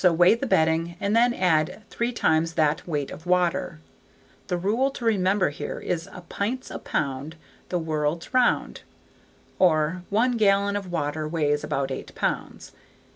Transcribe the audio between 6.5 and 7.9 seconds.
a pound the